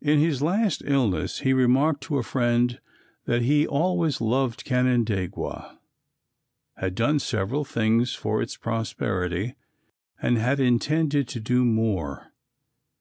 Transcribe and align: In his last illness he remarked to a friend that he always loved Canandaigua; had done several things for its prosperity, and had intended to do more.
In 0.00 0.18
his 0.18 0.42
last 0.42 0.82
illness 0.84 1.38
he 1.46 1.52
remarked 1.52 2.00
to 2.02 2.18
a 2.18 2.24
friend 2.24 2.80
that 3.26 3.42
he 3.42 3.68
always 3.68 4.20
loved 4.20 4.64
Canandaigua; 4.64 5.78
had 6.78 6.96
done 6.96 7.20
several 7.20 7.64
things 7.64 8.12
for 8.12 8.42
its 8.42 8.56
prosperity, 8.56 9.54
and 10.20 10.38
had 10.38 10.58
intended 10.58 11.28
to 11.28 11.38
do 11.38 11.64
more. 11.64 12.32